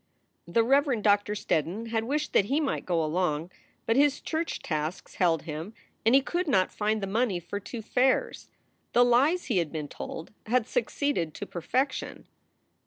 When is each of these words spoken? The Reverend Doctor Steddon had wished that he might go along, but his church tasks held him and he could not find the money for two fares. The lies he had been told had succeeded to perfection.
The 0.47 0.63
Reverend 0.63 1.03
Doctor 1.03 1.33
Steddon 1.33 1.89
had 1.89 2.05
wished 2.05 2.33
that 2.33 2.45
he 2.45 2.59
might 2.59 2.87
go 2.87 3.03
along, 3.05 3.51
but 3.85 3.95
his 3.95 4.19
church 4.19 4.57
tasks 4.57 5.13
held 5.13 5.43
him 5.43 5.75
and 6.03 6.15
he 6.15 6.21
could 6.21 6.47
not 6.47 6.71
find 6.71 7.03
the 7.03 7.05
money 7.05 7.39
for 7.39 7.59
two 7.59 7.83
fares. 7.83 8.49
The 8.93 9.05
lies 9.05 9.45
he 9.45 9.59
had 9.59 9.71
been 9.71 9.87
told 9.89 10.31
had 10.47 10.65
succeeded 10.65 11.35
to 11.35 11.45
perfection. 11.45 12.25